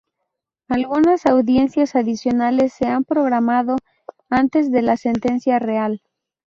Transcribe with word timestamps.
Algunas 0.67 1.27
audiencias 1.27 1.95
adicionales 1.95 2.73
se 2.73 2.87
han 2.87 3.03
programado 3.03 3.75
antes 4.31 4.71
de 4.71 4.81
la 4.81 4.97
sentencia 4.97 5.59
real. 5.59 6.01